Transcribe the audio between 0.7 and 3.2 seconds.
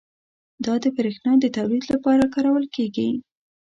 د بریښنا د تولید لپاره کارول کېږي.